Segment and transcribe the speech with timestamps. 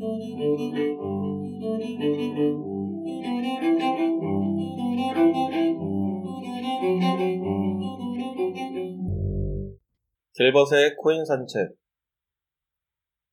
[0.00, 0.16] 길벗의
[10.96, 11.76] 코인 산책.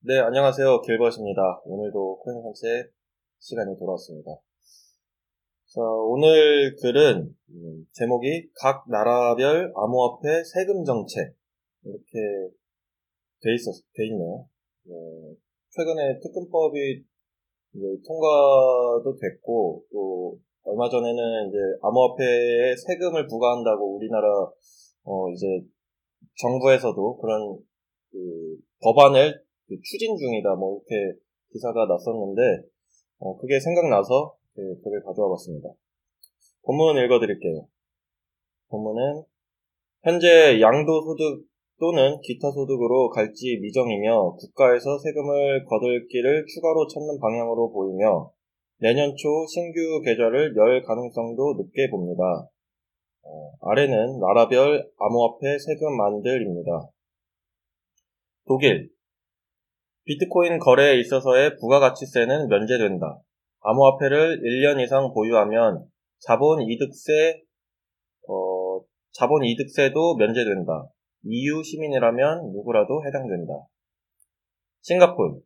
[0.00, 0.82] 네, 안녕하세요.
[0.82, 1.62] 길벗입니다.
[1.64, 2.92] 오늘도 코인 산책
[3.38, 4.32] 시간이 돌아왔습니다.
[5.68, 11.34] 자, 오늘 글은 음, 제목이 각 나라별 암호화폐 세금 정책
[11.84, 12.50] 이렇게
[13.40, 14.46] 돼 있었 돼 있네요.
[14.82, 15.47] 네,
[15.78, 17.04] 최근에 특근법이
[18.04, 24.26] 통과도 됐고 또 얼마 전에는 이제 암호화폐에 세금을 부과한다고 우리나라
[25.04, 25.46] 어 이제
[26.36, 27.58] 정부에서도 그런
[28.10, 31.16] 그 법안을 그 추진 중이다 뭐 이렇게
[31.52, 32.66] 기사가 났었는데
[33.20, 35.68] 어 그게 생각나서 그 글을 가져와 봤습니다.
[36.64, 37.68] 본문 읽어드릴게요.
[38.68, 39.22] 본문은
[40.02, 41.46] 현재 양도소득
[41.80, 48.30] 또는 기타 소득으로 갈지 미정이며 국가에서 세금을 거둘 길을 추가로 찾는 방향으로 보이며
[48.80, 52.48] 내년 초 신규 계좌를 열 가능성도 높게 봅니다.
[53.22, 56.90] 어, 아래는 나라별 암호화폐 세금 만들입니다.
[58.46, 58.90] 독일
[60.04, 63.20] 비트코인 거래에 있어서의 부가가치세는 면제된다.
[63.60, 65.86] 암호화폐를 1년 이상 보유하면
[66.20, 67.42] 자본 이득세
[68.28, 68.80] 어,
[69.12, 70.88] 자본 이득세도 면제된다.
[71.24, 73.52] EU 시민이라면 누구라도 해당된다.
[74.82, 75.40] 싱가폴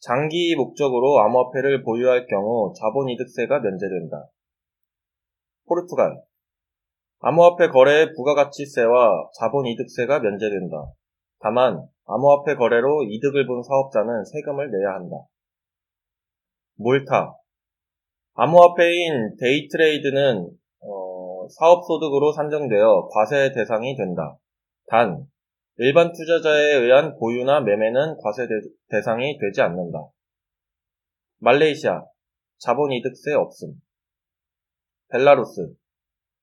[0.00, 4.28] 장기 목적으로 암호화폐를 보유할 경우 자본 이득세가 면제된다.
[5.66, 6.22] 포르투갈
[7.20, 10.92] 암호화폐 거래의 부가가치세와 자본이득세가 면제된다.
[11.40, 15.16] 다만 암호화폐 거래로 이득을 본 사업자는 세금을 내야 한다.
[16.76, 17.34] 몰타
[18.34, 24.36] 암호화폐인 day trade는 어, 사업소득으로 산정되어 과세 대상이 된다.
[24.86, 25.26] 단
[25.76, 28.46] 일반 투자자에 의한 보유나 매매는 과세
[28.88, 29.98] 대상이 되지 않는다.
[31.38, 32.04] 말레이시아
[32.58, 33.74] 자본이득세 없음.
[35.08, 35.74] 벨라루스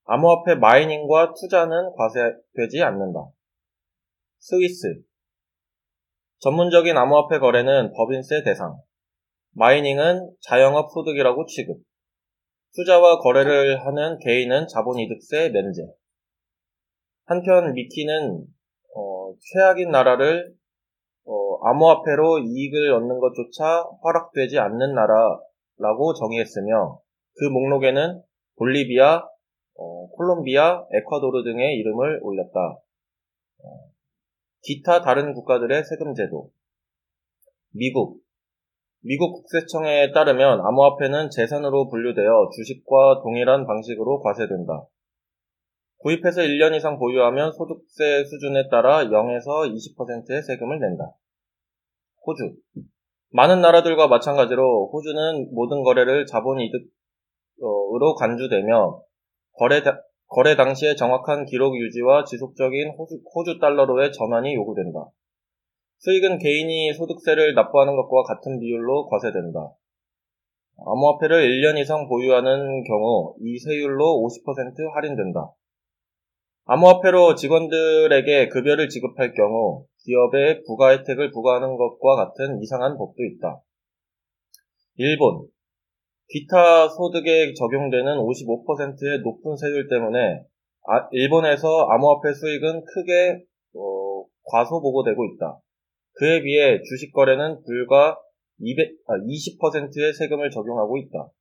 [0.05, 3.19] 암호화폐 mining과 투자는 과세되지 않는다.
[4.39, 5.01] 스위스
[6.39, 8.75] 전문적인 암호화폐 거래는 법인세 대상.
[9.53, 11.77] 마이닝은 자영업 소득이라고 취급.
[12.75, 15.83] 투자와 거래를 하는 개인은 자본이득세 면제.
[17.31, 18.45] 한편 미키는
[18.93, 20.53] 어, 최악인 나라를
[21.25, 26.99] 어, 암호화폐로 이익을 얻는 것조차 허락되지 않는 나라라고 정의했으며
[27.35, 28.21] 그 목록에는
[28.57, 29.23] 볼리비아,
[29.77, 32.59] 어, 콜롬비아, 에콰도르 등의 이름을 올렸다.
[32.59, 33.69] 어,
[34.63, 36.49] 기타 다른 국가들의 세금 제도.
[37.73, 38.19] 미국.
[39.03, 44.85] 미국 국세청에 따르면 암호화폐는 재산으로 분류되어 주식과 동일한 방식으로 과세된다.
[46.01, 51.11] 구입해서 1년 이상 보유하면 소득세 수준에 따라 0에서 20%의 세금을 낸다.
[52.25, 52.55] 호주.
[53.29, 56.89] 많은 나라들과 마찬가지로 호주는 모든 거래를 자본이득으로
[58.17, 59.03] 간주되며
[59.53, 59.83] 거래,
[60.27, 65.05] 거래 당시의 정확한 기록 유지와 지속적인 호주, 호주 달러로의 전환이 요구된다.
[65.99, 69.75] 수익은 개인이 소득세를 납부하는 것과 같은 비율로 과세된다.
[70.83, 75.53] 암호화폐를 1년 이상 보유하는 경우 이 세율로 50% 할인된다.
[76.71, 83.61] 암호화폐로 직원들에게 급여를 지급할 경우 기업에 부가 혜택을 부과하는 것과 같은 이상한 법도 있다.
[84.95, 85.49] 일본
[86.29, 90.45] 기타 소득에 적용되는 55%의 높은 세율 때문에
[90.87, 93.43] 아, 일본에서 암호화폐 수익은 크게
[93.75, 95.59] 어, 과소보고되고 있다.
[96.13, 98.17] 그에 비해 주식 거래는 불과
[98.59, 101.31] 200, 아, 20%의 세금을 적용하고 있다.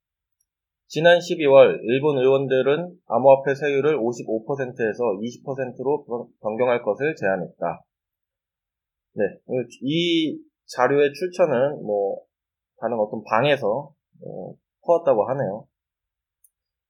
[0.90, 7.84] 지난 12월 일본 의원들은 암호화폐 세율을 55%에서 20%로 변경할 것을 제안했다.
[9.14, 9.24] 네,
[9.82, 10.36] 이
[10.66, 12.18] 자료의 출처는 뭐
[12.80, 13.92] 다른 어떤 방에서
[14.26, 14.52] 어,
[14.84, 15.64] 퍼왔다고 하네요.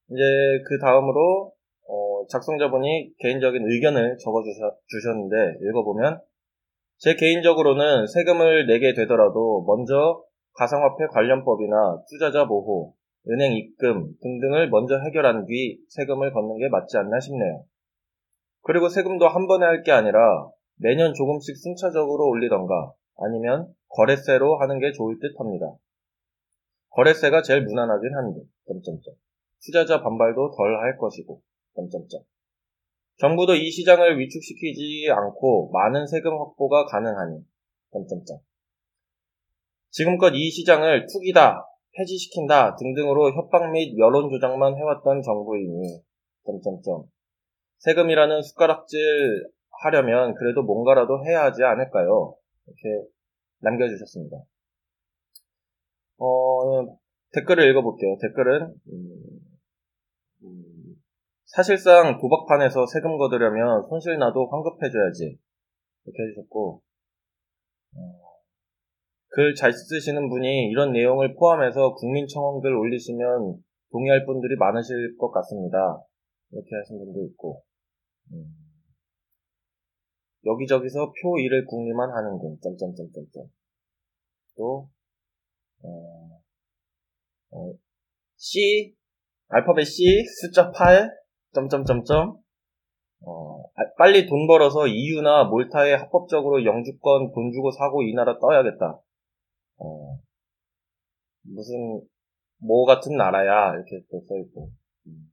[0.09, 0.22] 이제
[0.66, 1.53] 그 다음으로
[1.87, 6.22] 어, 작성자분이 개인적인 의견을 적어주셨는데 읽어보면
[6.97, 10.25] 제 개인적으로는 세금을 내게 되더라도 먼저
[10.55, 12.95] 가상화폐 관련법이나 투자자 보호,
[13.28, 17.65] 은행 입금 등등을 먼저 해결한 뒤 세금을 걷는 게 맞지 않나 싶네요.
[18.63, 24.93] 그리고 세금도 한 번에 할 게 아니라 매년 조금씩 순차적으로 올리던가 아니면 거래세로 하는 게
[24.93, 25.67] 좋을 듯 합니다.
[26.91, 29.15] 거래세가 제일 무난하긴 한데, 점점점.
[29.63, 31.41] 투자자 반발도 덜 할 것이고,
[31.77, 32.23] 점점점.
[33.19, 37.45] 정부도 이 시장을 위축시키지 않고 많은 세금 확보가 가능하니,
[37.93, 38.39] 점점점.
[39.91, 41.65] 지금껏 이 시장을 투기다,
[41.97, 46.03] 폐지시킨다 등등으로 협박 및 여론 조작만 해왔던 정부이니,
[46.45, 47.04] 점점점.
[47.78, 49.51] 세금이라는 숟가락질
[49.83, 52.34] 하려면 그래도 뭔가라도 해야 하지 않을까요?
[52.66, 53.09] 이렇게
[53.60, 54.37] 남겨주셨습니다.
[56.19, 56.98] 어,
[57.33, 58.16] 댓글을 읽어볼게요.
[58.21, 59.41] 댓글은 음,
[60.45, 60.95] 음,
[61.47, 65.39] 사실상 도박판에서 세금 거두려면 손실 나도 환급해줘야지
[66.04, 66.83] 이렇게 해주셨고
[67.97, 68.29] 어,
[69.32, 73.62] 글 잘 쓰시는 분이 이런 내용을 포함해서 국민청원글 올리시면
[73.92, 76.04] 동의할 분들이 많으실 것 같습니다.
[76.50, 77.62] 이렇게 하신 분도 있고.
[78.32, 78.44] 음,
[80.44, 83.44] 여기저기서 표 1을 국리만 하는군 점점점점점
[84.56, 84.88] 또
[85.82, 86.41] 어,
[87.53, 87.72] 어,
[88.36, 88.94] C
[89.48, 91.09] 알파벳 C 숫자 8
[91.54, 92.36] 점점점점.
[93.22, 99.00] 어, 아, 빨리 돈 벌어서 EU나 몰타에 합법적으로 영주권 돈 주고 사고 이 나라 떠야겠다.
[99.80, 100.18] 어,
[101.42, 102.03] 무슨
[102.59, 104.71] 뭐 같은 나라야 이렇게 또 써있고
[105.06, 105.32] 음.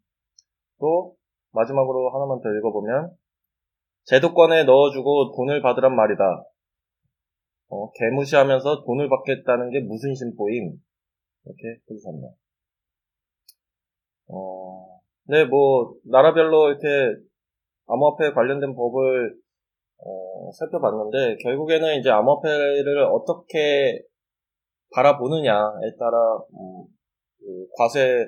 [0.80, 1.16] 또
[1.52, 3.16] 마지막으로 하나만 더 읽어보면
[4.06, 6.24] 제도권에 넣어주고 돈을 받으란 말이다.
[7.70, 10.80] 어, 개무시하면서 돈을 받겠다는 게 무슨 심보임?
[11.44, 12.34] 이렇게 해주셨네요.
[14.30, 16.88] 어, 네, 뭐, 나라별로 이렇게
[17.88, 19.38] 암호화폐 관련된 법을,
[20.00, 24.02] 어, 살펴봤는데, 결국에는 이제 암호화폐를 어떻게
[24.92, 26.86] 바라보느냐에 따라, 음,
[27.40, 28.26] 그 과세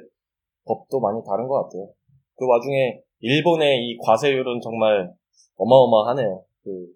[0.65, 1.89] 법도 많이 다른 것 같아요.
[2.35, 5.11] 그 와중에 일본의 이 과세율은 정말
[5.57, 6.43] 어마어마하네요.
[6.63, 6.87] 그,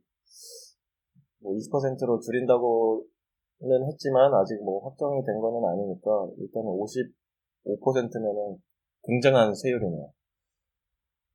[1.41, 8.57] 뭐 20%로 줄인다고는 했지만 아직 뭐 확정이 된 거는 아니니까 일단 55%면은
[9.03, 10.11] 굉장한 세율이네요.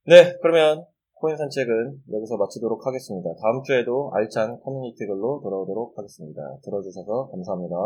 [0.07, 0.87] 네, 그러면
[1.21, 3.29] 코인 산책은 여기서 마치도록 하겠습니다.
[3.43, 6.41] 다음 주에도 알찬 커뮤니티 글로 돌아오도록 하겠습니다.
[6.65, 7.77] 들어주셔서 감사합니다.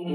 [0.00, 0.06] 네,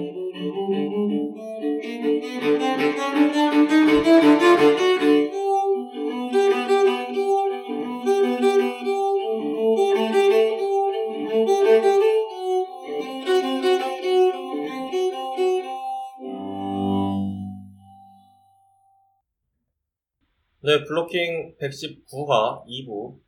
[20.86, 23.20] 블로킹 119화 2부.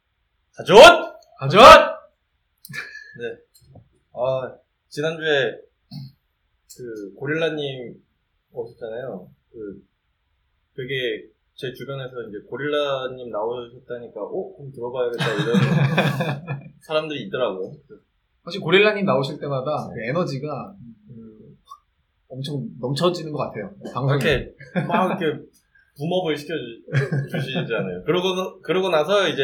[0.53, 0.75] 가전!
[1.37, 1.61] 가전!
[3.19, 3.37] 네.
[4.13, 4.57] 아,
[4.89, 5.66] 지난주에
[6.77, 7.95] 그 고릴라님
[8.51, 9.29] 오셨잖아요.
[9.51, 9.81] 그
[10.75, 14.55] 되게 제 주변에서 이제 고릴라님 나오셨다니까, 어?
[14.55, 17.73] 그럼 들어봐야겠다 이런 사람들이 있더라고요.
[18.43, 20.75] 사실 고릴라님 나오실 때마다 그 에너지가
[21.07, 21.55] 그
[22.29, 23.73] 엄청 넘쳐지는 것 같아요.
[23.93, 24.23] 방송에.
[24.23, 24.53] 이렇게
[24.87, 25.43] 막 이렇게
[25.97, 28.03] boom up을 시켜주시잖아요.
[28.05, 29.41] 그러고, 그러고 나서 이제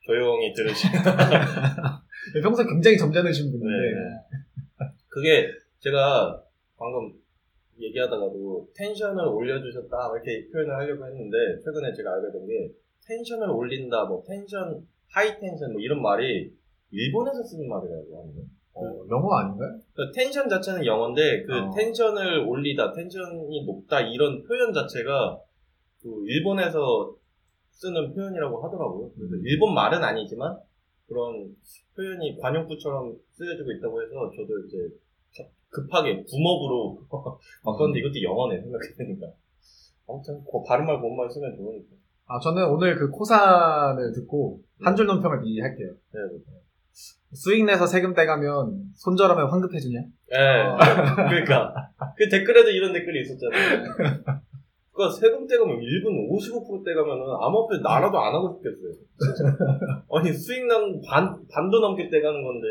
[0.00, 0.92] 조용히 들으시고.
[2.42, 3.74] 평소에 굉장히 점잖으신 분인데.
[3.74, 4.86] 네.
[5.08, 5.48] 그게
[5.80, 6.42] 제가
[6.78, 7.12] 방금
[7.80, 12.72] 얘기하다가도 tension을 올려주셨다 이렇게 표현을 하려고 했는데 최근에 제가 알게 된 게
[13.06, 16.52] tension을 올린다 뭐 tension high tension 뭐 이런 말이
[16.90, 18.42] 일본에서 쓰는 말이라고 하는데
[18.74, 19.78] 어, 영어 아닌가요?
[19.94, 21.70] 그 텐션 자체는 영어인데 그 어.
[21.74, 25.40] tension을 올리다 tension이 높다 이런 표현 자체가
[26.02, 27.14] 그 일본에서
[27.70, 29.10] 쓰는 표현이라고 하더라고요.
[29.16, 30.56] 그래서 일본 말은 아니지만
[31.06, 31.54] 그런
[31.96, 34.76] 표현이 관용구처럼 쓰여지고 있다고 해서 저도 이제
[35.70, 36.98] 급하게 붐업으로
[37.64, 39.26] 바꿨는데 이것도 영어네 생각해보니까
[40.08, 41.86] 아무튼 그 바른말 고운말 쓰면 좋으니까
[42.26, 45.92] 아, 저는 오늘 그 코산을 듣고 한 줄 논평을 미리 할게요.
[46.12, 46.20] 네,
[47.32, 50.00] 수익 내서 세금 떼가면 손절하면 환급해주냐?
[50.00, 50.36] 네.
[51.28, 51.72] 그러니까
[52.16, 53.82] 그 댓글에도 이런 댓글이 있었잖아요
[54.92, 60.04] 그니까 세금 떼가면 일본 55% 떼가면은 암호화폐 나라도 안 하고 싶겠어요 진짜.
[60.12, 62.66] 아니 수익 난 반, 반도 넘게 떼가는 건데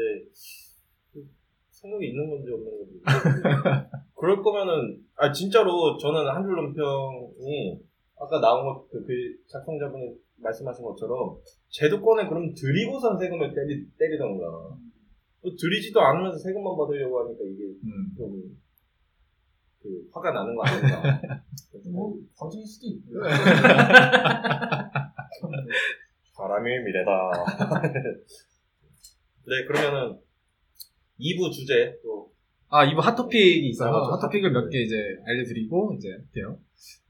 [1.87, 2.99] 생각이 있는 건지 없는 건지
[4.19, 7.79] 그럴 거면은 아 진짜로 저는 한줄 논평이
[8.19, 9.13] 아까 나온 것 그 그
[9.47, 11.37] 작성자분이 말씀하신 것처럼
[11.69, 14.45] 제도권에 그럼 드리고선 세금을 때리, 때리던가
[15.41, 18.11] 또 드리지도 않으면서 세금만 받으려고 하니까 이게 음.
[18.17, 18.67] 좀
[19.79, 21.01] 그 화가 나는 거 아닌가
[21.93, 23.21] 뭐 과정일 수도 있고요.
[26.35, 27.11] 사람이 미래다
[29.45, 30.19] 네 그러면은
[31.19, 32.31] 2부 주제 또
[32.69, 34.13] 아, 이번 핫토픽이 있어서 아.
[34.15, 34.95] 핫토픽을 몇 개 이제
[35.25, 36.57] 알려드리고 이제 할게요.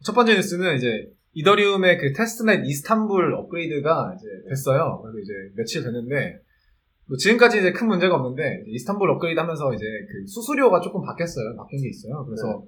[0.03, 5.01] 첫 번째 뉴스는 이제 이더리움의 그 테스트넷 이스탄불 업그레이드가 이제 됐어요.
[5.01, 6.39] 그래서 이제 며칠 됐는데
[7.07, 11.55] 뭐 지금까지 이제 큰 문제가 없는데 이제 이스탄불 업그레이드 하면서 이제 그 수수료가 조금 바뀌었어요.
[11.57, 12.25] 바뀐 게 있어요.
[12.25, 12.63] 그래서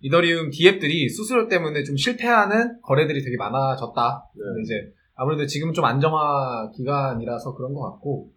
[0.00, 4.30] 이더리움 디앱들이 수수료 때문에 좀 실패하는 거래들이 되게 많아졌다.
[4.34, 4.62] 네.
[4.62, 8.30] 이제 아무래도 지금은 좀 안정화 기간이라서 그런 것 같고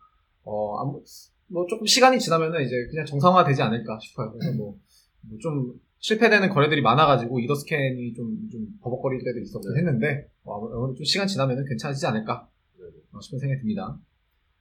[0.44, 1.02] 어, 아무,
[1.48, 4.32] 뭐 조금 시간이 지나면은 이제 그냥 정상화 되지 않을까 싶어요.
[4.32, 4.78] 그래서 뭐,
[5.22, 9.80] 뭐 좀 실패되는 거래들이 많아가지고 이더 스캔이 좀, 좀 버벅거릴 때도 있었긴 네.
[9.80, 12.48] 했는데, 어, 아무래도 좀 시간 지나면은 괜찮아지지 않을까
[12.78, 12.86] 네.
[13.12, 13.98] 어, 싶은 생각이 듭니다.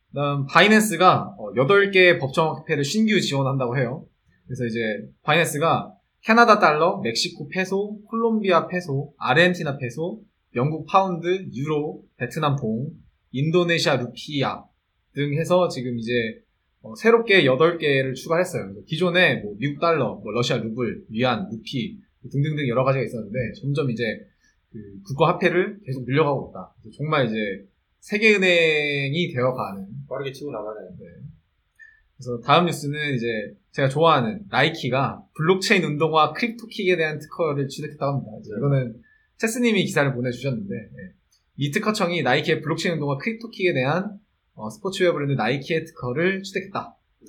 [0.09, 4.07] 그 다음, 바이낸스가 어, 8개 법정 화폐를 신규 지원한다고 해요.
[4.47, 4.81] 그래서 이제
[5.23, 10.23] 바이낸스가 캐나다 달러, 멕시코 페소, 콜롬비아 페소, 아르헨티나 페소,
[10.57, 12.91] 영국 파운드, 유로, 베트남 동,
[13.33, 14.64] 인도네시아 루피아
[15.12, 16.43] 등 해서 지금 이제
[16.85, 18.75] 어, 새롭게 8개를 추가했어요.
[18.85, 21.99] 기존에 뭐 미국 달러, 뭐 러시아 루블, 위안, 루피
[22.31, 24.05] 등등등 여러 가지가 있었는데 점점 이제
[24.71, 26.75] 그 국가 화폐를 계속 늘려가고 있다.
[26.95, 27.67] 정말 이제
[28.00, 30.81] 세계은행이 되어가는 빠르게 치고 나가네.
[32.17, 38.31] 그래서 다음 뉴스는 이제 제가 좋아하는 나이키가 블록체인 운동화 크립토킥에 대한 특허를 취득했다고 합니다.
[38.43, 38.59] 네.
[38.59, 38.95] 이거는
[39.38, 41.14] 체스님이 기사를 보내주셨는데 예.
[41.57, 44.19] 이 특허청이 나이키의 블록체인 운동화 크립토킥에 대한
[44.55, 46.97] 어, 스포츠웨어 브랜드 나이키의 특허를 취득했다.
[47.21, 47.29] 네.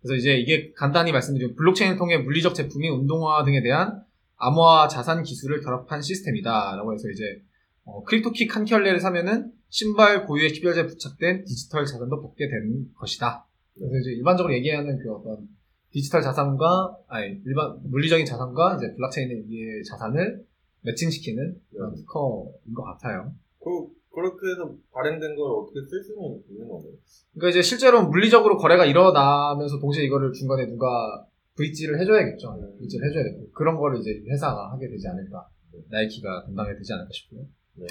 [0.00, 4.02] 그래서 이제 이게 간단히 말씀드리면 블록체인을 통해 물리적 제품인 운동화 등에 대한
[4.36, 7.42] 암호화 자산 기술을 결합한 시스템이다라고 해서 이제
[7.84, 13.46] 어, CryptoKick 한 켤레를 사면은 신발 고유의 식별자에 부착된 디지털 자산도 받게 되는 것이다.
[13.74, 15.48] 그래서 이제 일반적으로 얘기하는 그 어떤
[15.90, 20.44] 디지털 자산과 아니 일반 물리적인 자산과 이제 블록체인의 자산을
[20.82, 23.32] 매칭시키는 그런 특허인 것 같아요.
[23.58, 26.92] 그, 그렇게 해서 발행된 걸 어떻게 쓸 수는 있는 건가요?
[27.34, 32.50] 그러니까 이제 실제로 물리적으로 거래가 일어나면서 동시에 이거를 중간에 누가 bridge를 해줘야겠죠.
[32.50, 32.76] 음.
[32.78, 35.48] bridge를 해줘야 되고 그런 거를 이제 회사가 하게 되지 않을까.
[35.88, 37.46] 나이키가 담당하게 되지 않을까 싶고요.
[37.74, 37.86] 네.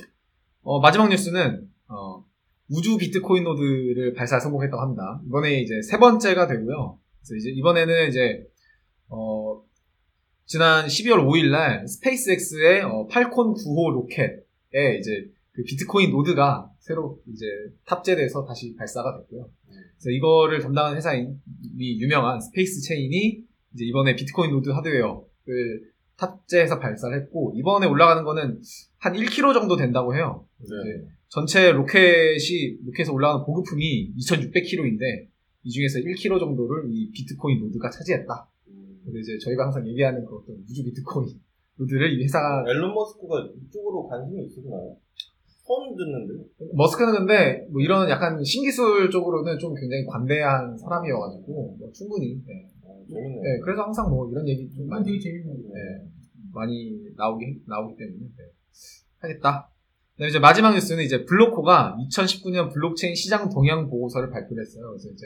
[0.63, 2.25] 어, 마지막 뉴스는 어,
[2.69, 5.21] 우주 비트코인 노드를 발사 성공했다고 합니다.
[5.27, 6.99] 이번에 이제 세 번째가 되고요.
[7.19, 8.45] 그래서 이제 이번에는 이제
[9.07, 9.61] 어,
[10.45, 17.47] 지난 12월 5일 날 SpaceX의 어, Falcon 9호 로켓에 이제 그 비트코인 노드가 새로 이제
[17.83, 19.49] 탑재돼서 다시 발사가 됐고요.
[19.65, 21.41] 그래서 이거를 담당한 회사인
[21.79, 23.39] 이 유명한 SpaceChain이
[23.73, 25.81] 이제 이번에 비트코인 노드 하드웨어를
[26.15, 28.61] 탑재해서 발사를 했고 이번에 올라가는 거는
[28.99, 30.45] 한 1kg 정도 된다고 해요.
[30.59, 31.07] 네.
[31.27, 35.27] 전체 로켓이 로켓에서 올라가는 보급품이 2,600kg인데
[35.63, 38.47] 이 중에서 1kg 정도를 이 비트코인 노드가 차지했다.
[38.67, 39.01] 음.
[39.03, 41.29] 그래서 이제 저희가 항상 얘기하는 그 어떤 우주 비트코인
[41.77, 44.95] 노드를 이 회사가 엘론 머스크가 이쪽으로 관심이 있으나요?
[45.67, 46.47] 처음 듣는데.
[46.73, 52.69] 머스크는 근데 뭐 이런 약간 신기술 쪽으로는 좀 굉장히 관대한 사람이어가지고 뭐 충분히 네.
[52.83, 53.41] 어, 재밌네요.
[53.41, 55.69] 네, 그래서 항상 뭐 이런 얘기 좀 많이 되게 재밌는 거.
[55.73, 56.07] 네,
[56.53, 58.43] 많이 나오기 나오기 때문에 네.
[59.19, 59.69] 하겠다.
[60.13, 64.89] 그다음에 이제 마지막 뉴스는 이제 블로코가 2019년 블록체인 시장 동향 보고서를 발표를 했어요.
[64.89, 65.25] 그래서 이제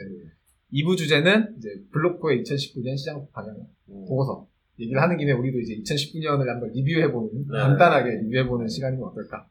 [0.73, 3.55] 2부 주제는 이제 블로코의 2019년 시장 방향
[3.89, 4.05] 음.
[4.07, 4.47] 보고서
[4.79, 7.57] 얘기를 하는 김에 우리도 이제 2019년을 한번 리뷰해보는 네.
[7.59, 9.47] 간단하게 리뷰해보는 시간이면 어떨까.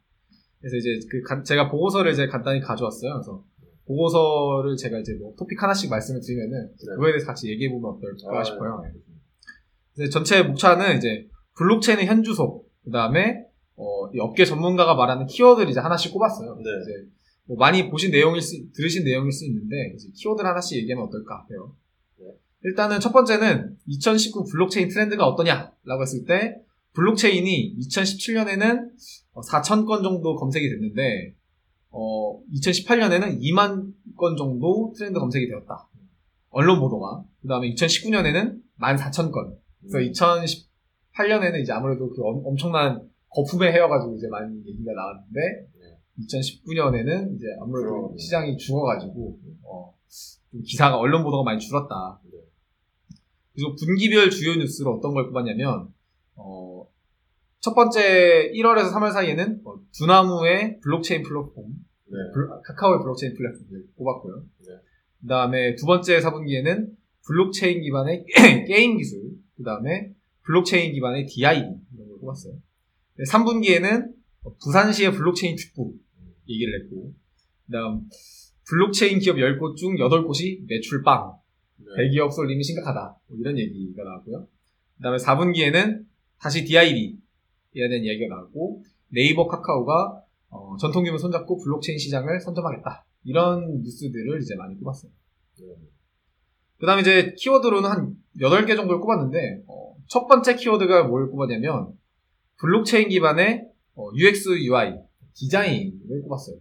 [0.60, 3.14] 그래서 이제 그 간- 제가 보고서를 이제 간단히 가져왔어요.
[3.14, 3.44] 그래서
[3.86, 6.94] 보고서를 제가 이제 뭐 토픽 하나씩 말씀을 드리면은 네.
[6.94, 8.82] 그거에 대해서 같이 얘기해 보면 어떨까 아, 싶어요.
[8.84, 8.92] 네.
[9.94, 11.26] 그래서 전체 목차는 이제
[11.56, 13.44] 블록체인의 현 주소, 그 다음에
[13.76, 16.54] 어, 이 업계 전문가가 말하는 키워드를 이제 하나씩 꼽았어요.
[16.56, 16.62] 네.
[16.82, 17.08] 이제
[17.46, 21.74] 뭐 많이 보신 내용일 수, 들으신 내용일 수 있는데 이제 키워드를 하나씩 얘기하면 어떨까 해요.
[22.18, 22.26] 네.
[22.64, 26.60] 일단은 첫 번째는 2019 블록체인 트렌드가 어떠냐라고 했을 때
[26.92, 28.90] 블록체인이 2017년에는
[29.34, 31.34] 4천 건 정도 검색이 됐는데
[31.90, 35.88] 어, 2018년에는 2만 건 정도 트렌드 검색이 되었다.
[36.50, 37.24] 언론 보도가.
[37.42, 39.56] 그 다음에 2019년에는 14,000건.
[39.80, 40.12] 그래서 음.
[40.12, 45.40] 2018년에는 이제 아무래도 그 엄, 청난 거품에 헤어가지고 이제 많이 얘기가 나왔는데,
[45.78, 45.98] 네.
[46.18, 48.14] 2019년에는 이제 아무래도.
[48.18, 49.94] 시장이 죽어가지고, 어,
[50.50, 52.20] 좀 기사가, 언론 보도가 많이 줄었다.
[52.24, 52.38] 네.
[53.54, 55.92] 그리고 분기별 주요 뉴스로 어떤 걸 꼽았냐면,
[56.42, 56.86] 어,
[57.60, 61.64] 첫 번째 1월에서 3월 사이에는 어, 두나무의 블록체인 플랫폼,
[62.06, 62.16] 네.
[62.34, 64.36] 블- 카카오의 블록체인 플랫폼을 꼽았고요.
[64.66, 64.66] 네.
[65.20, 66.88] 그 다음에 두 번째 4분기에는
[67.26, 68.24] 블록체인 기반의
[68.66, 69.20] 게임 기술,
[69.56, 70.12] 그 다음에
[70.44, 71.60] 블록체인 기반의 DID
[71.94, 72.54] 이런 걸 꼽았어요.
[73.28, 74.12] 3분기에는
[74.64, 75.94] 부산시의 블록체인 특구
[76.48, 77.12] 얘기를 했고,
[77.66, 78.08] 그 다음
[78.66, 81.34] 블록체인 기업 10곳 중 8곳이 매출 빵,
[81.76, 81.84] 네.
[82.04, 83.16] 대기업 쏠림이 심각하다.
[83.28, 84.46] 뭐 이런 얘기가 나왔고요.
[84.96, 86.04] 그 다음에 4분기에는
[86.40, 87.18] 다시 DID에
[87.74, 93.04] 대한 얘기가 나왔고, 네이버 카카오가 어, 전통기업 손잡고 블록체인 시장을 선점하겠다.
[93.24, 95.12] 이런 뉴스들을 이제 많이 꼽았어요.
[95.60, 95.66] 네.
[96.78, 101.92] 그 다음에 이제 키워드로는 한 8개 정도를 꼽았는데, 어, 첫 번째 키워드가 뭘 꼽았냐면,
[102.58, 104.98] 블록체인 기반의 어, UX, UI,
[105.34, 106.56] 디자인을 꼽았어요.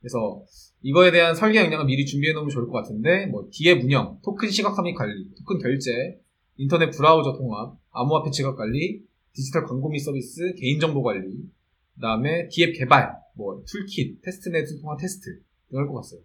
[0.00, 0.44] 그래서
[0.82, 4.82] 이거에 대한 설계 역량을 미리 준비해 놓으면 좋을 것 같은데, 뭐, DApp 운영, 토큰 시각화
[4.82, 6.20] 및 관리, 토큰 결제,
[6.56, 9.02] 인터넷 브라우저 통합, 암호화폐 지갑 관리,
[9.34, 11.48] 디지털 광고 및 서비스, 개인정보 관리,
[11.94, 16.20] 그 다음에 DApp 개발, 뭐, toolkit, testnet을 통한 테스트 등을 꼽았어요.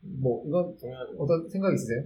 [0.00, 1.14] 뭐, 이건 중요하죠.
[1.18, 2.04] 어떤 생각 있으세요?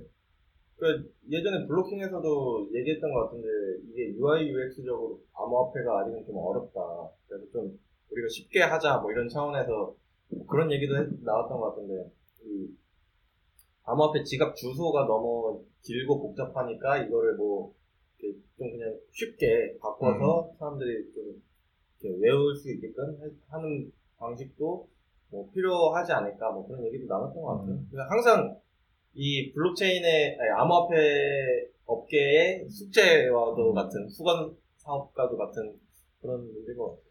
[0.76, 3.48] 그 예전에 블로킹에서도 얘기했던 것 같은데
[3.90, 6.80] 이게 UI UX적으로 암호화폐가 아직은 좀 어렵다.
[7.26, 7.78] 그래서 좀
[8.10, 9.94] 우리가 쉽게 하자 뭐 이런 차원에서
[10.28, 12.10] 뭐 그런 얘기도 했- 나왔던 것 같은데
[12.44, 12.68] 이
[13.84, 17.74] 암호화폐 지갑 주소가 너무 길고 복잡하니까 이거를 뭐,
[18.20, 21.42] 좀 그냥 쉽게 바꿔서 사람들이 좀
[22.00, 24.88] 이렇게 외울 수 있게끔 해- 하는 방식도
[25.30, 27.74] 뭐 필요하지 않을까 뭐 그런 얘기도 나눴던 것 같아요.
[27.74, 27.88] 음.
[27.90, 28.56] 그래서 항상
[29.14, 30.96] 이 블록체인의 아니, 암호화폐
[31.86, 35.74] 업계의 숙제와도 같은 수건 사업과도 같은
[36.20, 37.06] 그런 문제인 것 같아요.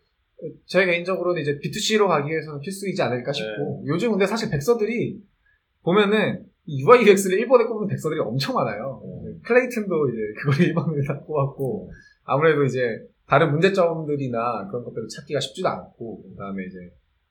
[0.65, 3.87] 제 개인적으로는 이제 B2C로 가기 위해서는 필수이지 않을까 싶고 네.
[3.91, 5.21] 요즘 근데 사실 백서들이
[5.83, 9.01] 보면은 이 UI UX를 일본에 꼽는 백서들이 엄청 많아요.
[9.05, 9.14] 네.
[9.45, 11.91] 클레이튼도 이제 그걸 일본에다 꼽았고
[12.23, 12.79] 아무래도 이제
[13.27, 16.77] 다른 문제점들이나 그런 것들을 찾기가 쉽지도 않고 그 다음에 이제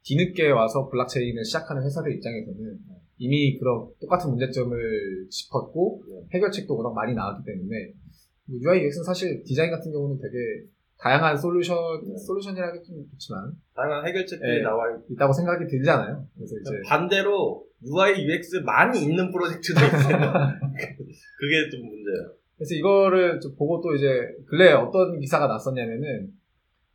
[0.04, 2.78] 뒤늦게 와서 블록체인을 시작하는 회사들 입장에서는
[3.18, 4.76] 이미 그런 똑같은 문제점을
[5.30, 6.38] 짚었고 네.
[6.38, 7.92] 해결책도 워낙 많이 나왔기 때문에
[8.47, 10.68] 뭐 UI UX는 사실 디자인 같은 경우는 되게
[10.99, 12.16] 다양한 솔루션 네.
[12.16, 14.62] 솔루션이라기 좀 좋지만 다양한 해결책들이 네.
[14.62, 16.26] 나와 있다고 생각이 들잖아요.
[16.35, 20.19] 그래서 이제 반대로 UI, UX 많이 있는 프로젝트도 있어요.
[21.38, 22.33] 그게 좀 문제예요.
[22.57, 24.07] 그래서 이거를 좀 보고 또 이제
[24.47, 26.33] 근래 어떤 기사가 났었냐면은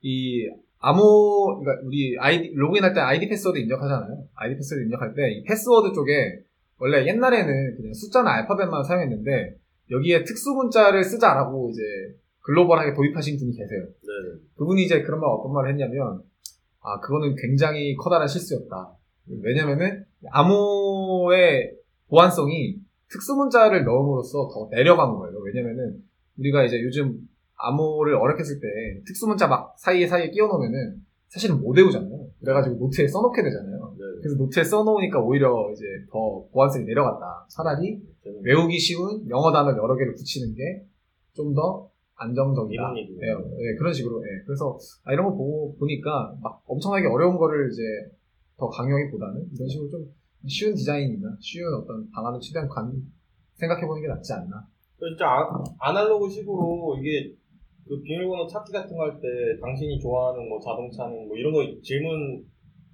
[0.02, 4.24] 이 암호 그러니까 우리 아이디 로그인할 때 아이디 패스워드 입력하잖아요.
[4.36, 6.40] 아이디 패스워드 입력할 때 이 패스워드 쪽에
[6.80, 9.56] 원래 옛날에는 그냥 숫자나 알파벳만 사용했는데
[9.92, 11.82] 여기에 특수 문자를 쓰자라고 이제
[12.42, 13.82] 글로벌하게 도입하신 분이 계세요.
[13.84, 14.40] 네.
[14.58, 16.22] 그분이 이제 그런 말 어떤 말을 했냐면
[16.82, 18.94] 아 그거는 굉장히 커다란 실수였다.
[19.44, 20.06] 왜냐면은
[21.30, 21.74] 암호의
[22.10, 22.78] 보안성이
[23.10, 25.38] 특수 문자를 넣음으로써 더 내려간 거예요.
[25.40, 26.04] 왜냐면은
[26.38, 27.18] 우리가 이제 요즘
[27.56, 28.68] 암호를 어렵게 쓸때
[29.06, 32.28] 특수 문자 막 사이에 사이에 끼워 놓으면은 사실은 못 외우잖아요.
[32.40, 33.96] 그래가지고 노트에 써놓게 되잖아요.
[33.98, 34.04] 네.
[34.22, 37.46] 그래서 노트에 써놓으니까 오히려 이제 더 보안성이 내려갔다.
[37.50, 40.86] 차라리 저는 외우기 쉬운 영어 단어 여러 개를 붙이는 게
[41.34, 42.84] 좀 더 안정적이다.
[42.98, 44.22] 예, 예, 그런 식으로.
[44.24, 44.44] 예.
[44.46, 47.82] 그래서 아, 이런 거 보고 보니까 막 엄청나게 어려운 거를 이제
[48.58, 50.06] 더 강요하기보다는 이런 식으로 좀
[50.48, 52.92] 쉬운 디자인이나 쉬운 어떤 방안을 최대한 관,
[53.56, 54.68] 생각해보는 게 낫지 않나.
[54.98, 57.34] 진짜 아, 아날로그 식으로 이게
[57.88, 59.28] 그 비밀번호 찾기 같은 거 할 때
[59.62, 62.46] 당신이 좋아하는 뭐 자동차는 뭐 이런 거 질문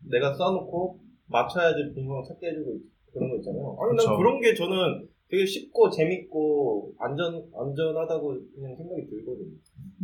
[0.10, 2.82] 내가 써놓고 맞춰야지 비밀번호 찾게 해주고 있-
[3.13, 3.76] 그런 거 있잖아요.
[3.80, 4.10] 아니 그쵸.
[4.10, 9.56] 난 그런 게 저는 되게 쉽고 재밌고 안전 안전하다고 그냥 생각이 들거든요.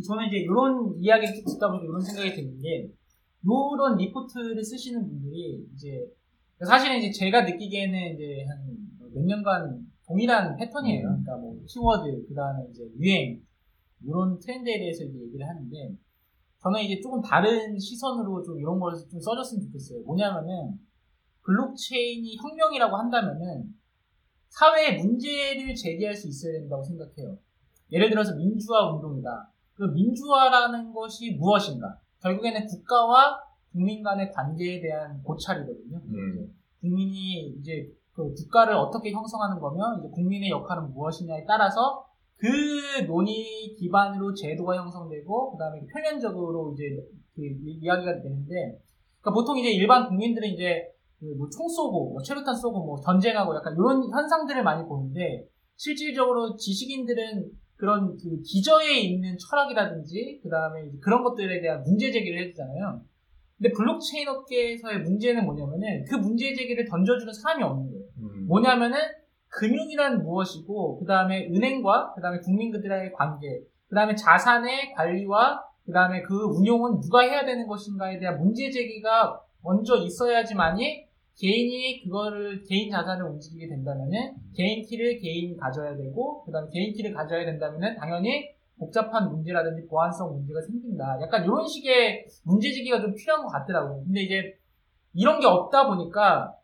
[0.06, 2.88] 저는 이제 이런 이야기를 쭉 듣다 보니까 이런 생각이 드는 게,
[3.44, 6.06] 이런 리포트를 쓰시는 분들이 이제,
[6.66, 8.82] 사실은 이제 제가 느끼기에는 이제 한
[9.14, 11.06] 몇 년간 동일한 패턴이에요.
[11.06, 11.22] 음.
[11.22, 13.40] 그러니까 뭐 키워드, 그 다음에 이제 유행,
[14.04, 15.76] 이런 트렌드에 대해서 이제 얘기를 하는데,
[16.62, 20.02] 저는 이제 조금 다른 시선으로 좀 이런 걸 좀 써줬으면 좋겠어요.
[20.04, 20.78] 뭐냐면은,
[21.44, 23.64] 블록체인이 혁명이라고 한다면은,
[24.48, 27.38] 사회에 문제를 제기할 수 있어야 된다고 생각해요.
[27.90, 29.50] 예를 들어서 민주화 운동이다.
[29.74, 31.98] 그 민주화라는 것이 무엇인가?
[32.22, 33.40] 결국에는 국가와
[33.72, 35.96] 국민 간의 관계에 대한 고찰이거든요.
[35.96, 36.54] 음.
[36.80, 42.04] 국민이 이제 그 국가를 어떻게 형성하는 거면 이제 국민의 역할은 무엇이냐에 따라서
[42.36, 42.46] 그
[43.06, 46.84] 논의 기반으로 제도가 형성되고 그다음에 표면적으로 이제
[47.34, 48.78] 그 이- 이야기가 되는데
[49.20, 50.88] 그러니까 보통 이제 일반 국민들은 이제
[51.20, 58.16] 그뭐총 쏘고 뭐 최루탄 쏘고 뭐 전쟁하고 약간 이런 현상들을 많이 보는데 실질적으로 지식인들은 그런
[58.16, 63.00] 그 기저에 있는 철학이라든지 그다음에 그런 것들에 대한 문제 제기를 해주잖아요.
[63.62, 68.04] 근데 블록체인 업계에서의 문제는 뭐냐면은 그 문제 제기를 던져주는 사람이 없는 거예요.
[68.18, 68.46] 음.
[68.48, 68.98] 뭐냐면은
[69.46, 76.22] 금융이란 무엇이고 그 다음에 은행과 그 다음에 국민들과의 관계 그 다음에 자산의 관리와 그 다음에
[76.22, 81.06] 그 운용은 누가 해야 되는 것인가에 대한 문제 제기가 먼저 있어야지만이
[81.38, 87.14] 개인이 그거를 개인 자산을 움직이게 된다면은 개인 키를 개인이 가져야 되고 그 다음에 개인 키를
[87.14, 91.18] 가져야 된다면은 당연히 복잡한 문제라든지 보안성 문제가 생긴다.
[91.22, 94.04] 약간 이런 식의 문제제기가 좀 필요한 것 같더라고요.
[94.04, 94.54] 근데 이제
[95.14, 96.54] 이런 게 없다 보니까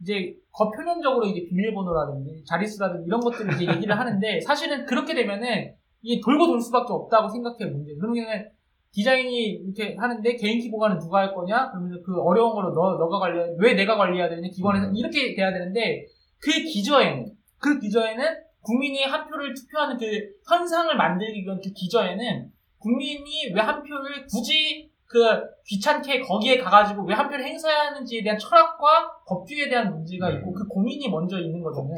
[0.00, 6.46] 이제 거표면적으로 이제 비밀번호라든지 자릿수라든지 이런 것들을 이제 얘기를 하는데 사실은 그렇게 되면은 이게 돌고
[6.46, 7.94] 돌 수밖에 없다고 생각해요 문제.
[7.94, 8.50] 그러면은
[8.92, 11.70] 디자인이 이렇게 하는데 개인 키 보관은 누가 할 거냐?
[11.70, 14.48] 그러면 그 어려운 거를 너 너가 관리 왜 내가 관리해야 되느냐?
[14.52, 14.96] 기관에서 음.
[14.96, 16.04] 이렇게 돼야 되는데
[16.38, 18.24] 그 기저에는 그 기저에는
[18.62, 20.06] 국민이 한 표를 투표하는 그
[20.48, 25.18] 현상을 만들기 위한 그 기저에는 국민이 왜 한 표를 굳이 그
[25.66, 30.54] 귀찮게 거기에 가가지고 왜 한 표를 행사해야 하는지에 대한 철학과 법규에 대한 문제가 있고 음.
[30.54, 31.96] 그 고민이 먼저 있는 거잖아요.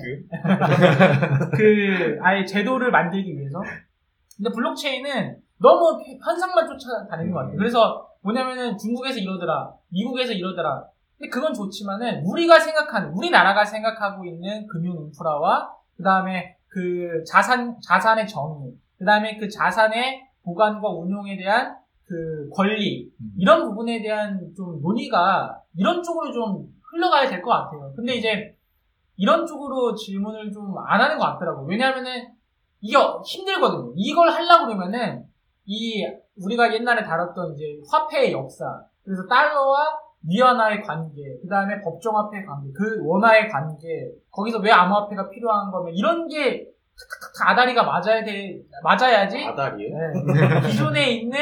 [0.61, 1.51] 법규?
[1.57, 3.61] 그 아예 제도를 만들기 위해서.
[4.37, 7.55] 근데 블록체인은 너무 현상만 쫓아다니는 것 같아요.
[7.55, 7.59] 음.
[7.59, 10.85] 그래서 뭐냐면은 중국에서 이러더라, 미국에서 이러더라.
[11.19, 18.27] 근데 그건 좋지만은 우리가 생각하는 우리나라가 생각하고 있는 금융 인프라와 그 다음에 그 자산 자산의
[18.29, 23.33] 정의, 그 다음에 그 자산의 보관과 운용에 대한 그 권리 음.
[23.39, 27.93] 이런 부분에 대한 좀 논의가 이런 쪽으로 좀 흘러가야 될 것 같아요.
[27.97, 28.57] 근데 이제
[29.17, 31.65] 이런 쪽으로 질문을 좀 안 하는 것 같더라고.
[31.67, 32.35] 왜냐하면은
[32.81, 33.93] 이게 힘들거든요.
[33.97, 35.25] 이걸 하려고 그러면은
[35.65, 36.05] 이
[36.45, 43.05] 우리가 옛날에 다뤘던 이제 화폐의 역사, 그래서 달러와 위안화의 관계, 그 다음에 법정화폐의 관계, 그
[43.05, 49.89] 원화의 관계, 거기서 왜 암호화폐가 필요한 거면 이런 게 탁탁탁 아다리가 맞아야 돼, 맞아야지 아다리요?
[49.97, 50.69] 네.
[50.69, 51.39] 기존에 있는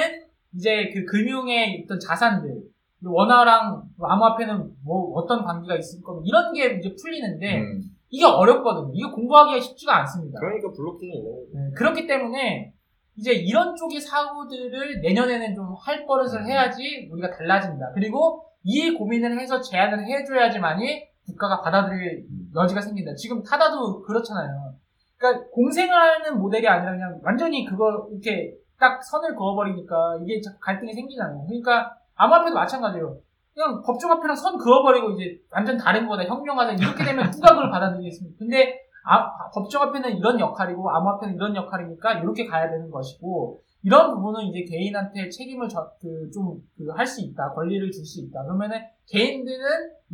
[0.55, 2.63] 이제 그 금융의 어떤 자산들,
[3.05, 7.83] 원화랑 암호화폐는 뭐 어떤 관계가 있을 거면 이런 게 이제 풀리는데 음.
[8.11, 8.93] 이게 어렵거든요.
[8.95, 10.39] 이게 공부하기가 쉽지가 않습니다.
[10.39, 11.23] 그러니까 블록킹이.
[11.55, 12.73] 네, 그렇기 때문에
[13.17, 17.93] 이제 이런 쪽의 사고들을 내년에는 좀 할 버릇을 해야지 우리가 달라진다.
[17.95, 23.15] 그리고 이 고민을 해서 제안을 해줘야지만이 국가가 받아들일 여지가 생긴다.
[23.15, 24.75] 지금 타다도 그렇잖아요.
[25.17, 31.45] 그러니까 공생을 하는 모델이 아니라 그냥 완전히 그거 이렇게 딱 선을 그어버리니까 이게 갈등이 생기잖아요.
[31.47, 33.17] 그러니까 암호화폐도 마찬가지예요.
[33.55, 38.37] 그냥 법정화폐랑 선 그어버리고 이제 완전 다른 거다 혁명하자 이렇게 되면 누가 그걸 받아들이겠습니까?
[38.39, 44.65] 근데 아, 법정화폐는 이런 역할이고 암호화폐는 이런 역할이니까 이렇게 가야 되는 것이고 이런 부분은 이제
[44.65, 45.69] 개인한테 책임을
[46.01, 49.59] 그, 좀할 수 있다 권리를 줄 수 있다 그러면은 개인들은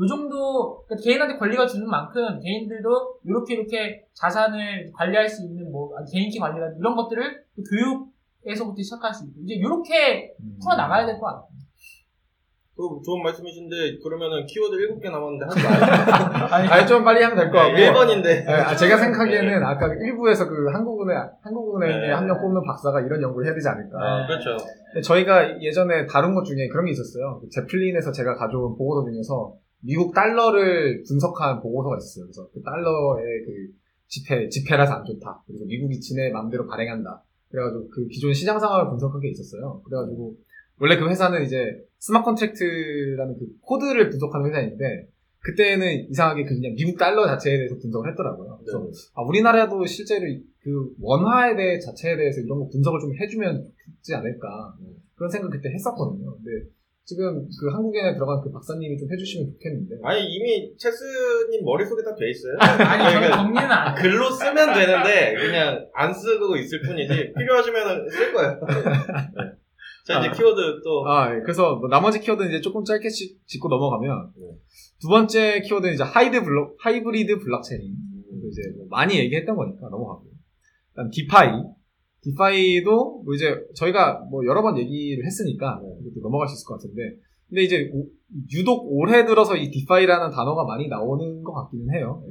[0.00, 5.90] 요 정도 그러니까 개인한테 권리가 주는 만큼 개인들도 이렇게 이렇게 자산을 관리할 수 있는 뭐
[6.10, 10.58] 개인기 관리라 이런 것들을 교육에서부터 시작할 수 있고 이제 이렇게 음.
[10.62, 11.48] 풀어 나가야 될 것 같아요.
[12.78, 15.82] 그 좋은 말씀이신데 그러면은 키워드 7개 남았는데 하지 마요.
[16.54, 17.74] 아니, 아니 좀 빨리 하면 될 것 같고.
[17.76, 18.22] 1번인데.
[18.22, 22.12] 네, 아, 제가 생각하기에는 아까 일부에서 그 한국은행 한국은행에 네.
[22.12, 23.98] 한명 뽑는 박사가 이런 연구를 해야 되지 않을까.
[23.98, 24.56] 아, 그렇죠.
[25.02, 27.40] 저희가 예전에 다룬 것 중에 그런 게 있었어요.
[27.42, 32.26] 그 Zeppelin에서 제가 가져온 보고서 중에서 미국 달러를 분석한 보고서가 있었어요.
[32.26, 33.74] 그래서 그 달러의 그
[34.06, 35.42] 지폐, 지폐라서 안 좋다.
[35.48, 37.24] 그리고 미국이 지네 마음대로 발행한다.
[37.50, 39.82] 그래가지고 그 기존 시장 상황을 분석한 게 있었어요.
[39.84, 40.34] 그래가지고
[40.80, 41.56] 원래 그 회사는 이제
[41.98, 45.08] smart contract라는 그 코드를 분석하는 회사인데
[45.40, 48.58] 그때는 이상하게 그 그냥 미국 달러 자체에 대해서 분석을 했더라고요.
[48.60, 48.90] 그래서 네.
[49.14, 53.64] 아, 우리나라도 실제로 이- 그 원화에 대해 자체에 대해서 이런 거 분석을 좀 해주면
[54.02, 54.74] 좋지 않을까
[55.14, 56.34] 그런 생각 그때 했었거든요.
[56.36, 56.68] 근데
[57.04, 59.94] 지금 그 한국에 들어간 그 박사님이 좀 해주시면 좋겠는데.
[60.04, 62.54] 아니 이미 체스님 머릿속에 다 돼 있어요.
[62.60, 63.94] 아니 저는 그러니까 정리는 안.
[63.94, 68.60] 글로 쓰면 되는데 그냥 안 쓰고 있을 뿐이지 필요하시면 쓸 거예요.
[70.08, 70.14] 네.
[70.14, 70.32] 자 이제 아.
[70.32, 71.40] 키워드 또 아, 예.
[71.40, 74.46] 그래서 뭐 나머지 키워드는 이제 조금 짧게 짚- 짚고 넘어가면 네.
[75.00, 77.94] 두 번째 키워드는 이제 하이드 블록, 하이브리드 블록체인.
[78.30, 80.24] 그래서 이제 뭐 많이 얘기했던 거니까 넘어가고.
[80.90, 81.50] 그다음 DeFi.
[82.22, 85.88] DeFi도 뭐 이제 저희가 뭐 여러 번 얘기를 했으니까 네.
[86.20, 87.16] 넘어갈 수 있을 것 같은데
[87.48, 88.08] 근데 이제 오-
[88.52, 92.22] 유독 올해 들어서 이 DeFi라는 단어가 많이 나오는 것 같기는 해요.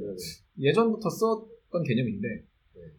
[0.60, 2.28] 예전부터 썼던 개념인데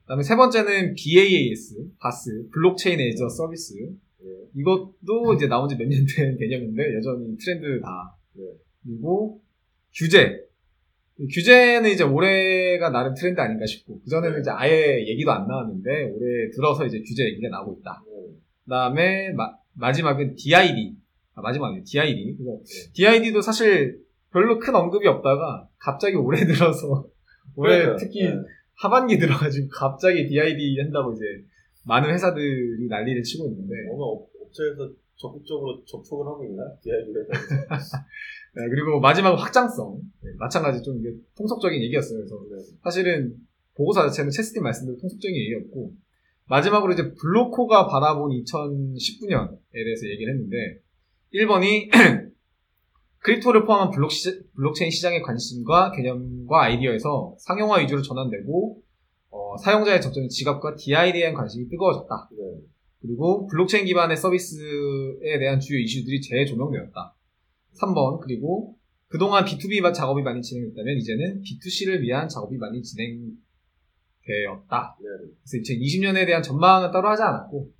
[0.02, 3.76] 그다음에 세 번째는 BAAS, BAS, blockchain as a service.
[4.56, 8.18] 이것도 이제 나온 지 몇 년 된 개념인데 여전히 트렌드다.
[8.36, 8.44] 네.
[8.84, 9.42] 그리고
[9.96, 10.46] 규제.
[11.34, 14.40] 규제는 이제 올해가 나름 트렌드 아닌가 싶고 그전에는 네.
[14.42, 18.02] 이제 아예 얘기도 안 나왔는데 올해 들어서 이제 규제 얘기가 나오고 있다.
[18.64, 19.34] 그다음에
[19.74, 20.96] 마, 지막은 DID.
[21.36, 22.38] 아, 마지막에 DID.
[22.38, 22.92] 그래서 네.
[22.94, 24.00] DID도 사실
[24.32, 27.06] 별로 큰 언급이 없다가 갑자기 올해 들어서
[27.56, 27.98] 올해 그러니까요.
[27.98, 28.36] 특히 네.
[28.82, 31.24] 하반기 들어가지고 갑자기 DID 한다고 이제
[31.86, 34.02] 많은 회사들이 난리를 치고 있는데 어느
[34.50, 36.64] 업- 업체에서 적극적으로 접촉을 하고 있나?
[36.82, 37.30] DID에서.
[38.56, 42.26] 네, 그리고 마지막 확장성 네, 마찬가지 좀 이게 통속적인 얘기였어요.
[42.26, 43.36] 그래서 사실은
[43.76, 45.94] 보고서 자체는 체스팀 말씀대로 통속적인 얘기였고
[46.48, 50.82] 마지막으로 이제 블로코가 바라본 2019년에 대해서 얘기를 했는데
[51.34, 51.90] 1번이
[53.20, 58.82] crypto를 포함한 블록 시, 블록체인 시장의 관심과 개념과 아이디어에서 상용화 위주로 전환되고
[59.32, 62.30] 어, 사용자의 적절한 지갑과 DID에 대한 관심이 뜨거워졌다.
[62.32, 62.62] 네.
[63.02, 67.16] 그리고 블록체인 기반의 서비스에 대한 주요 이슈들이 재조명되었다.
[67.82, 68.76] 3번 그리고
[69.08, 73.38] 그동안 B2B 작업이 많이 진행됐다면 이제는 B2C를 위한 작업이 많이 진행되었다.
[75.00, 75.08] 네.
[75.44, 77.72] 그래서 2020년에 대한 전망은 따로 하지 않았고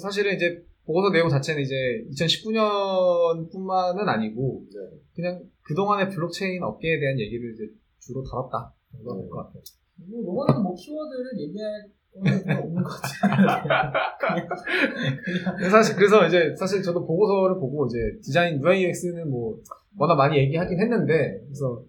[0.00, 1.74] 사실은 이제 보고서 내용 자체는 이제
[2.12, 4.78] 2019년뿐만은 아니고 네.
[5.14, 7.64] 그냥 그동안의 블록체인 업계에 대한 얘기를 이제
[7.98, 9.62] 주로 다뤘다 정도가 될것 같아요.
[10.08, 13.92] 뭐, 요거는 뭐 키워드를 얘기할 없는 것 같아요.
[15.56, 19.58] 근데 사실 그래서 이제 사실 저도 보고서를 보고 이제 디자인 UI UX는 뭐
[19.96, 21.82] 워낙 많이 얘기하긴 했는데 그래서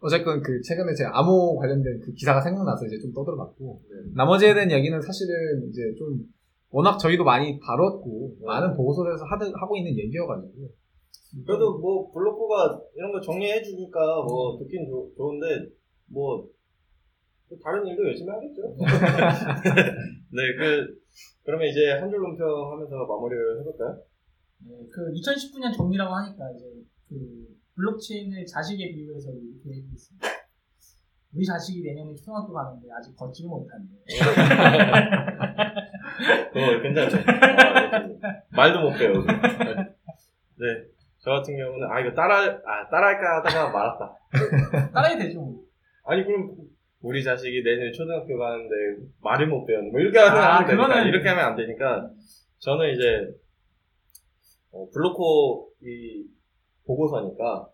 [0.00, 4.10] 어쨌건 그 최근에 제 암호 관련된 그 기사가 생각나서 이제 좀 떠들어봤고 네.
[4.14, 6.18] 나머지에 대한 얘기는 사실은 이제 좀
[6.70, 8.46] 워낙 저희도 많이 다뤘고 네.
[8.46, 10.68] 많은 보고서에서 하드, 하고 있는 얘기여가지고
[11.46, 15.46] 그래도 뭐 블로코가 이런 거 정리해 주니까 뭐 듣긴 좋- 좋은데
[16.06, 16.50] 뭐, 또
[17.62, 18.74] 다른 일도 열심히 하겠죠.
[20.32, 20.98] 네, 그
[21.44, 24.00] 그러면 이제 한 줄 논평 하면서 마무리를 해볼까요?
[24.64, 26.64] 네, 그 2019년 정리라고 하니까 이제
[27.08, 27.16] 그
[27.74, 30.28] 블록체인을 자식에 비유해서 이렇게 얘기했습니다.
[31.34, 33.84] 우리 자식이 내년에 초등학교 가는데 아직 걷지를 못하네.
[36.52, 37.16] 그거 괜찮죠?
[37.16, 38.06] 아,
[38.54, 39.24] 말도 못 배워.
[39.24, 40.84] 네.
[41.24, 44.18] 저 같은 경우는, 아, 이거 따라, 아, 따라할까 하다가 말았다.
[44.92, 45.40] 따라야 되죠.
[45.40, 45.62] 뭐.
[46.04, 46.54] 아니, 그럼,
[47.02, 48.74] 우리 자식이 내년에 초등학교 가는데
[49.22, 49.90] 말을 못 배웠네.
[49.90, 50.86] 뭐, 이렇게 하면 아, 안 되니까.
[50.88, 52.10] 그거는- 이렇게 하면 안 되니까.
[52.58, 53.34] 저는 이제,
[54.70, 56.24] 어, 블로코 이
[56.86, 57.68] 보고서니까,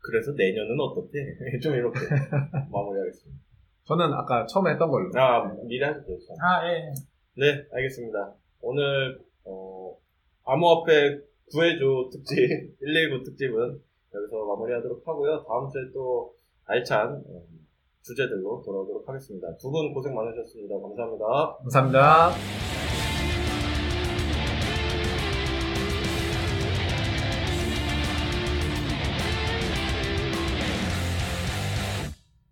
[0.00, 1.18] 그래서 내년은 어떻대?
[1.62, 1.98] 좀 이렇게
[2.72, 3.42] 마무리하겠습니다.
[3.84, 5.10] 저는 아까 처음에 했던 걸로.
[5.16, 6.06] 아, 미리 하셨죠.
[6.26, 6.36] 참.
[6.42, 6.92] 아, 예.
[7.36, 8.34] 네, 알겠습니다.
[8.60, 9.96] 오늘 어,
[10.44, 11.20] 암호화폐
[11.52, 12.36] 구해줘 특집
[12.80, 13.80] 119 특집은
[14.14, 15.44] 여기서 마무리하도록 하고요.
[15.46, 16.34] 다음 주에 또
[16.66, 17.42] 알찬 어,
[18.08, 19.46] 주제들로 돌아오도록 하겠습니다.
[19.60, 20.74] 두 분 고생 많으셨습니다.
[20.80, 21.24] 감사합니다.
[21.62, 22.77] 감사합니다.